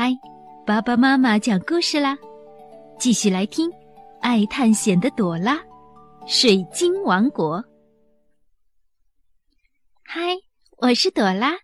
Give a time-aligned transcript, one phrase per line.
[0.00, 0.16] 嗨，
[0.64, 2.16] 爸爸妈妈讲故事啦！
[3.00, 3.68] 继续来听
[4.20, 5.60] 爱探险的朵拉，
[6.24, 7.64] 水晶王国。
[10.04, 10.36] 嗨，
[10.76, 11.58] 我是朵拉，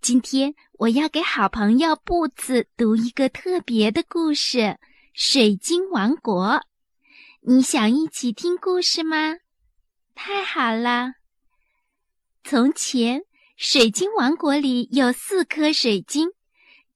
[0.00, 4.58] 今天我要给好朋友布子读一个特别的故事
[5.12, 6.46] 《水晶王国》。
[7.42, 9.36] 你想一起听故事吗？
[10.14, 11.12] 太好了！
[12.44, 13.24] 从前，
[13.58, 16.30] 水晶王国里有四颗水晶。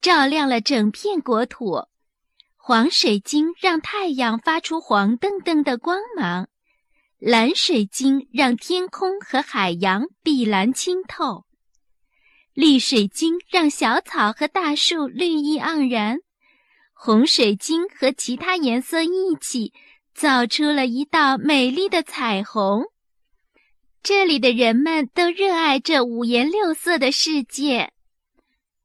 [0.03, 1.87] 照亮了整片国土，
[2.57, 6.49] 黄水晶让太阳发出黄澄澄的光芒，
[7.21, 11.45] 蓝水晶让天空和海洋碧蓝清透，
[12.53, 16.19] 绿水晶让小草和大树绿意盎然，
[16.93, 19.73] 红水晶和其他颜色一起
[20.13, 22.87] 造出了一道美丽的彩虹。
[24.03, 27.93] 这里的人们都热爱这五颜六色的世界，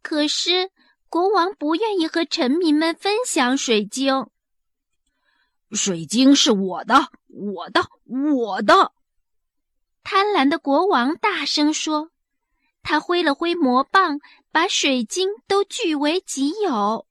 [0.04, 0.70] 可是。
[1.10, 4.28] 国王不愿意和臣民们分享水晶。
[5.72, 8.92] 水晶是我的，我的，我的！
[10.04, 12.12] 贪婪的国王大声说。
[12.84, 17.06] 他挥了挥魔棒，把水晶都据为己有。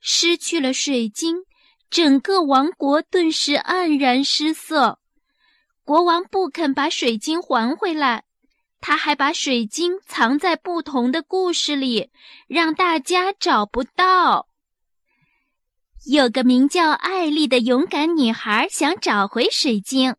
[0.00, 1.44] 失去了水晶，
[1.88, 4.98] 整个王国顿时黯然失色。
[5.84, 8.24] 国王不肯把水晶还回来。
[8.82, 12.10] 他还把水晶藏在不同的故事里，
[12.48, 14.48] 让大家找不到。
[16.10, 20.16] 有个名叫艾丽的勇敢女孩想找回水晶，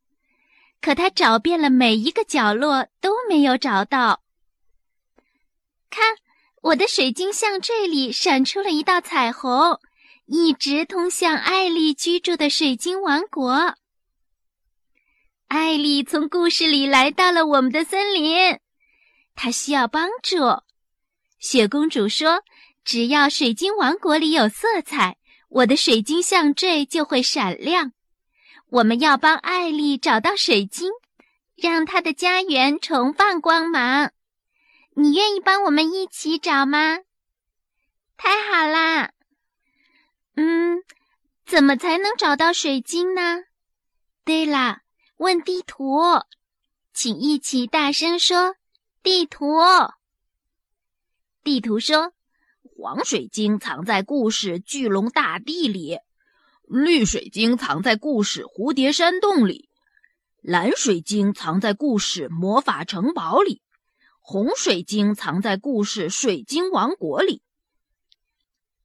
[0.79, 4.21] 可她找遍了每一个角落都没有找到。
[5.89, 6.15] 看，
[6.61, 9.77] 我的水晶像这里闪出了一道彩虹，
[10.25, 13.75] 一直通向艾丽居住的水晶王国。
[15.55, 18.57] 艾丽从故事里来到了我们的森林，
[19.35, 20.39] 她需要帮助。
[21.37, 22.43] 雪公主说
[22.83, 25.15] ：“只要水晶王国里有色彩，
[25.49, 27.91] 我的水晶项坠就会闪亮。
[28.71, 30.89] 我们要帮艾丽找到水晶，
[31.55, 34.11] 让她的家园重放光芒。
[34.95, 36.97] 你愿意帮我们一起找吗？
[38.17, 39.11] 太好啦！
[40.35, 40.81] 嗯，
[41.45, 43.43] 怎么才能找到水晶呢？
[44.25, 44.79] 对了。”
[45.17, 45.99] 问地图，
[46.93, 48.55] 请一起大声说
[49.03, 49.57] ：“地图。”
[51.43, 52.13] 地图说
[52.77, 55.99] ：“黄水晶藏在故事巨龙大地里，
[56.67, 59.69] 绿水晶藏在故事蝴蝶山洞里，
[60.41, 63.61] 蓝水晶藏在故事魔法城堡里，
[64.19, 67.41] 红水晶藏在故事水晶王国里。”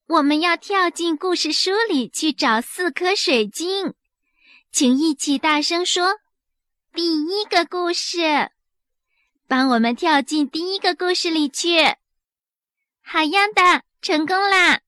[0.08, 3.92] 我们要跳进故事书里去找四颗水晶，
[4.70, 6.18] 请一起大声说。
[6.94, 8.50] 第一个故事，
[9.46, 11.78] 帮我们跳进第一个故事里去。
[13.02, 14.80] 好样的，成功啦！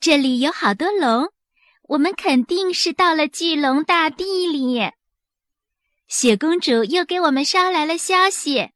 [0.00, 1.32] 这里有好多龙，
[1.84, 4.90] 我们肯定是到了巨龙大地里。
[6.08, 8.70] 雪公主又给我们捎来了消息，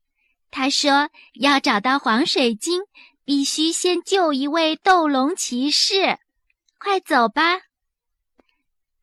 [0.51, 2.83] 她说要找到黄水晶，
[3.25, 6.19] 必须先救一位斗龙骑士。
[6.79, 7.61] 快走吧！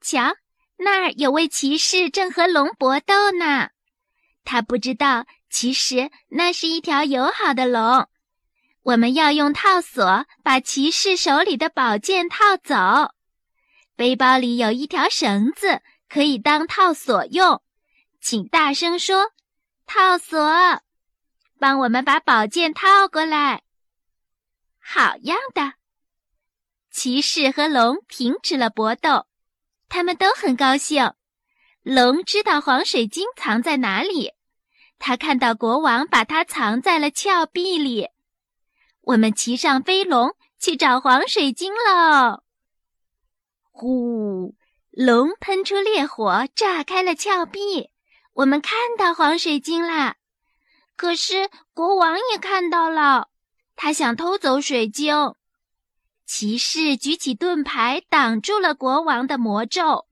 [0.01, 0.35] 瞧。
[0.78, 3.69] 那儿有位骑士正和龙搏斗呢，
[4.44, 8.07] 他不知道，其实那是一条友好的龙。
[8.81, 13.13] 我们要用套索把骑士手里的宝剑套走。
[13.95, 17.62] 背包里有一条绳子，可以当套索用。
[18.19, 19.31] 请大声说
[19.85, 20.38] ：“套索！”
[21.59, 23.62] 帮我们把宝剑套过来。
[24.79, 25.73] 好样的！
[26.91, 29.28] 骑士和龙停止了搏斗。
[29.93, 31.13] 他们都很高兴。
[31.83, 34.31] 龙知道黄水晶藏在哪里，
[34.97, 38.09] 他看到国王把它藏在了峭壁里。
[39.01, 42.41] 我们骑上飞龙去找黄水晶喽！
[43.69, 44.55] 呼，
[44.89, 47.91] 龙喷出烈火，炸开了峭壁。
[48.33, 50.15] 我们看到黄水晶啦！
[50.95, 53.29] 可是国王也看到了，
[53.75, 55.35] 他想偷走水晶。
[56.25, 60.07] 骑士举起盾牌，挡住了国王的魔咒。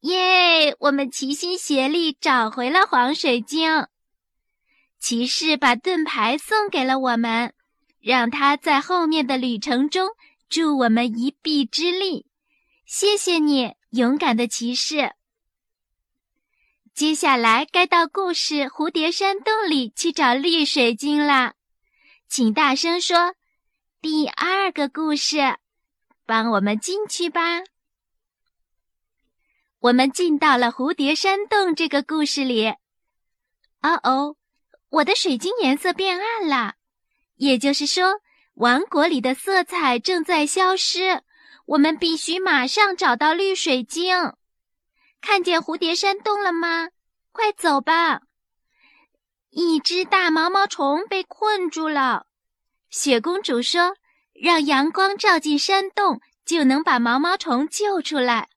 [0.00, 0.76] 耶！
[0.80, 3.86] 我们齐心协力找回了黄水晶。
[5.00, 7.54] 骑士把盾牌送给了我们，
[8.00, 10.10] 让他在后面的旅程中
[10.48, 12.26] 助我们一臂之力。
[12.84, 15.12] 谢谢你，勇敢的骑士。
[16.94, 21.54] 接下来该到故事蝴蝶山洞里去找绿水晶了，
[22.28, 23.34] 请大声说。
[24.04, 25.38] 第二个故事，
[26.26, 27.62] 帮我们进去吧。
[29.78, 32.68] 我们进到了蝴蝶山洞这个故事里。
[33.80, 34.36] 哦哦，
[34.90, 36.74] 我的水晶颜色变暗了，
[37.36, 38.20] 也就是说，
[38.56, 41.22] 王国里的色彩正在消失，
[41.64, 44.34] 我们必须马上找到绿水晶。
[45.22, 46.90] 看见蝴蝶山洞了吗？
[47.32, 48.20] 快走吧！
[49.48, 52.26] 一只大毛毛虫被困住了。
[52.96, 53.96] 雪公主说
[54.40, 58.48] ：“让阳光照进山洞，就能把毛毛虫救出来。”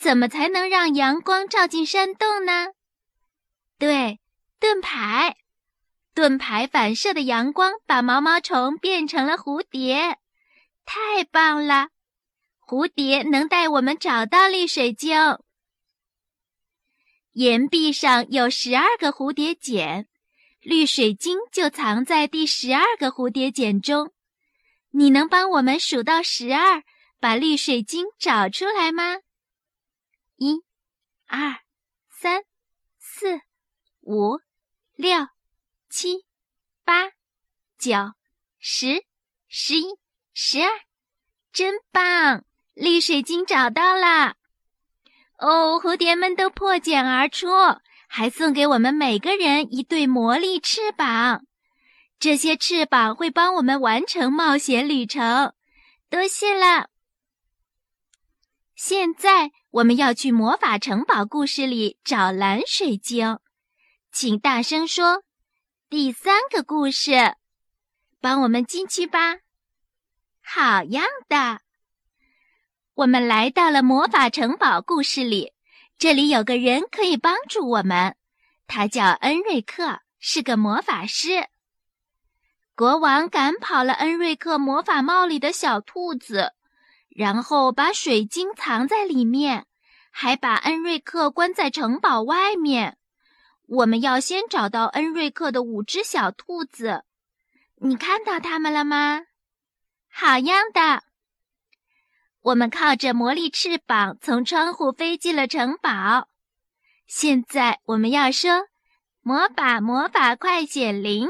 [0.00, 2.68] 怎么才能让阳光照进山洞呢？
[3.78, 4.20] 对，
[4.58, 5.36] 盾牌。
[6.14, 10.16] 盾牌反射的阳光把毛毛虫变成了蝴蝶，
[10.86, 11.88] 太棒了！
[12.66, 15.14] 蝴蝶能带我们找到绿水晶。
[17.32, 20.08] 岩壁上有十二个蝴蝶茧，
[20.66, 24.12] 绿水晶就藏在第十二个蝴蝶茧中。
[24.90, 26.82] 你能帮我们数到十二，
[27.20, 29.18] 把绿水晶找出来吗？
[30.34, 30.64] 一、
[31.28, 31.60] 二、
[32.10, 32.42] 三、
[32.98, 33.42] 四、
[34.00, 34.40] 五、
[34.96, 35.28] 六。
[35.88, 36.26] 七、
[36.84, 37.10] 八、
[37.78, 37.94] 九、
[38.58, 39.04] 十、
[39.46, 39.84] 十一、
[40.34, 40.68] 十二，
[41.52, 42.44] 真棒！
[42.74, 44.34] 绿水晶找到了。
[45.38, 47.46] 哦，蝴蝶们都破茧而出，
[48.18, 51.44] 还送给我们每个人一对魔力翅膀。
[52.18, 55.52] 这些翅膀会帮我们完成冒险旅程。
[56.08, 56.88] 多谢了。
[58.74, 63.38] 现在我们要去魔法城堡故事里找蓝水晶，
[64.10, 65.22] 请大声说。
[65.90, 67.34] 第三个故事，
[68.22, 69.40] 帮我们进去吧。
[70.40, 71.60] 好样的！
[72.94, 75.52] 我们来到了魔法城堡故事里，
[75.98, 78.16] 这里有个人可以帮助我们，
[78.66, 81.48] 他叫恩瑞克，是个魔法师。
[82.74, 86.52] 国王赶跑了恩瑞克魔法帽里的小兔子，
[87.08, 89.66] 然后把水晶藏在里面，
[90.10, 92.98] 还把恩瑞克关在城堡外面。
[93.66, 97.04] 我们要先找到恩瑞克的五只小兔子，
[97.76, 99.22] 你看到它们了吗？
[100.10, 101.04] 好样的！
[102.46, 106.28] 我们靠着魔力翅膀从窗户飞进了城堡。
[107.08, 108.68] 现在我们要说
[109.20, 111.28] “魔法魔法快显灵”，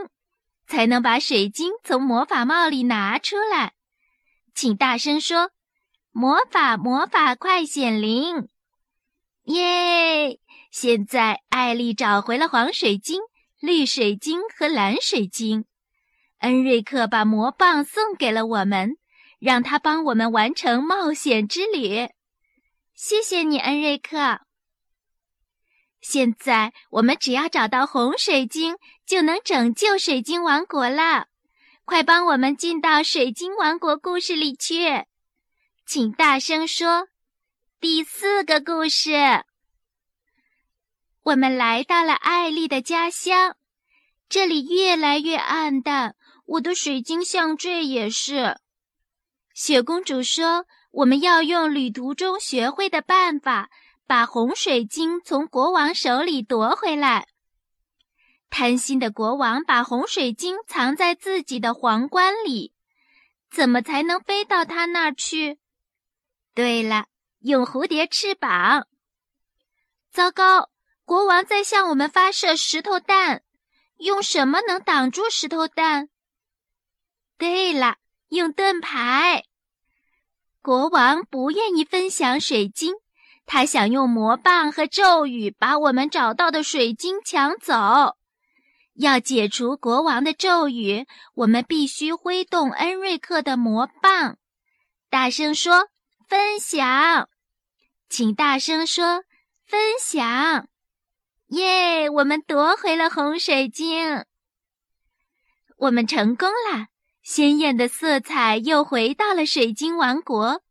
[0.69, 3.73] 才能把水晶从魔法帽里拿出来。
[4.55, 5.53] 请大声说
[6.13, 8.49] “魔法魔法快显灵”！
[9.45, 10.39] 耶！
[10.71, 13.23] 现在，艾丽找回了黄水晶、
[13.59, 15.65] 绿水晶和蓝水晶。
[16.41, 18.99] 恩瑞克把魔棒送给了我们，
[19.39, 22.09] 让他帮我们完成冒险之旅。
[22.95, 24.41] 谢谢你，恩瑞克。
[26.01, 31.27] 现在，我们只要找到红水晶，就能拯救水晶王国了。
[31.85, 35.05] 快帮我们进到水晶王国故事里去，
[35.85, 37.09] 请大声说
[37.81, 39.45] ：“第四个故事。”
[41.23, 43.57] 我们来到了艾丽的家乡，
[44.29, 46.15] 这里越来越暗淡，
[46.47, 48.59] 我的水晶项坠也是。
[49.57, 53.71] 雪公主说：“我们要用旅途中学会的办法，
[54.07, 57.27] 把红水晶从国王手里夺回来。”
[58.51, 62.75] 贪心的国王把红水晶藏在自己的皇冠里，
[63.51, 65.59] 怎么才能飞到他那儿去？
[66.53, 67.07] 对了，
[67.39, 68.87] 用蝴蝶翅膀。
[70.11, 70.69] 糟糕！
[71.07, 73.43] 国王在向我们发射石头弹，
[73.97, 76.11] 用什么能挡住石头弹？
[77.39, 77.97] 对了，
[78.29, 79.45] 用盾牌。
[80.63, 82.95] 国王不愿意分享水晶，
[83.47, 88.17] 他想用魔棒和咒语把我们找到的水晶抢走。
[88.95, 94.39] 要解除国王的咒语，我们必须挥动恩瑞克的魔棒。
[95.11, 95.89] 大声说
[96.27, 97.29] ：“分享！”
[98.09, 99.25] 请大声说
[99.67, 100.69] ：“分享！”
[101.51, 102.11] 耶！
[102.11, 104.25] 我们夺回了红水晶，
[105.77, 106.89] 我们成功了。
[107.27, 110.63] 鲜艳的色彩又回到了水晶王国。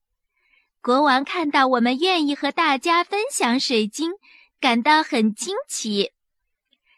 [0.82, 4.14] 国王看到我们愿意和大家分享水晶，
[4.62, 6.14] 感到很惊奇。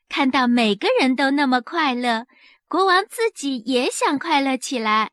[0.07, 2.27] 看到每个人都那么快乐，
[2.67, 5.09] 国王自己也想快乐起来。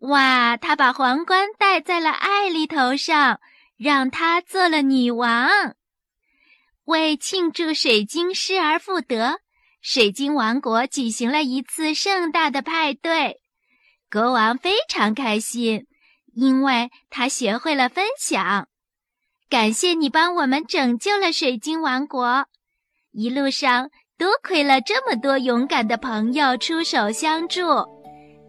[0.00, 0.56] 哇！
[0.56, 3.40] 他把皇冠戴在了艾丽头上，
[3.76, 5.76] 让她做了女王。
[6.86, 9.38] 为庆祝水晶失而复得，
[9.88, 13.40] 水晶王国举行了一次盛大的派对。
[14.10, 15.86] 国王非常开心，
[16.34, 18.66] 因为他学会了分享。
[19.48, 22.46] 感谢你帮我们拯救了水晶王国，
[23.12, 27.60] 一路上多亏了这么多勇敢的朋友出手相助，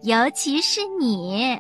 [0.02, 1.60] 尤其是你。